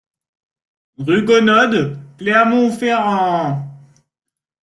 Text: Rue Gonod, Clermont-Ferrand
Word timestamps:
Rue 0.97 1.21
Gonod, 1.25 1.95
Clermont-Ferrand 2.17 3.67